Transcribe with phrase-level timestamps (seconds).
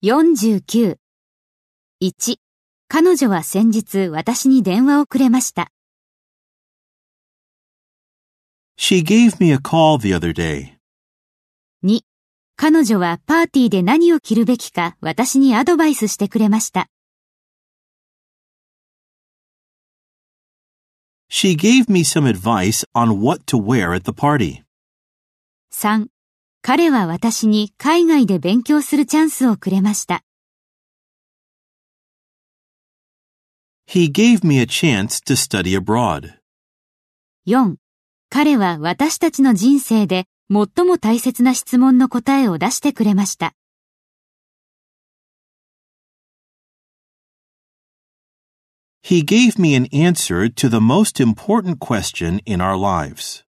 [0.00, 0.96] 49。
[2.00, 2.36] 1.
[2.86, 5.72] 彼女は先日私に電話をくれました。
[8.78, 10.76] She gave me a call the other day.
[11.82, 12.02] 2.
[12.54, 16.88] 彼女はパーティーで何を着るべきか私にアドバイスしてくれました。
[21.28, 24.62] She gave me some advice on what to wear at the party.
[25.72, 26.06] 3.
[26.62, 30.22] 彼は私に海外で勉強するチャンスをくれました。
[33.86, 36.34] He gave me a chance to study abroad.
[37.46, 37.76] 4.
[38.28, 43.54] 彼は私たちの人生で最も大切な質問の答えを出してくれました。
[49.02, 53.47] He gave me an answer to the most important question in our lives.